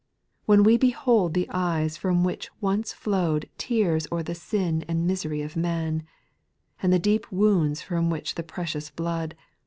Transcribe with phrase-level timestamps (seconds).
[0.49, 5.43] AVhen we behold the eyes from which once flowed Tears o'er the sin and misery
[5.43, 6.01] of man,
[6.81, 9.35] And the deep wounds from which the pre cious blood.